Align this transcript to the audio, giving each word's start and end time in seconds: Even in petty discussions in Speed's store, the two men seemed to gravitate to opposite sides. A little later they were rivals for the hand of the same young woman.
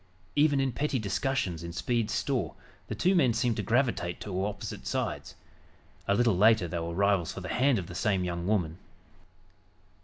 Even 0.35 0.59
in 0.59 0.71
petty 0.71 0.97
discussions 0.97 1.61
in 1.61 1.71
Speed's 1.73 2.11
store, 2.11 2.55
the 2.87 2.95
two 2.95 3.13
men 3.13 3.35
seemed 3.35 3.55
to 3.57 3.61
gravitate 3.61 4.19
to 4.21 4.43
opposite 4.45 4.87
sides. 4.87 5.35
A 6.07 6.15
little 6.15 6.35
later 6.35 6.67
they 6.67 6.79
were 6.79 6.95
rivals 6.95 7.31
for 7.31 7.41
the 7.41 7.49
hand 7.49 7.77
of 7.77 7.85
the 7.85 7.93
same 7.93 8.23
young 8.23 8.47
woman. 8.47 8.79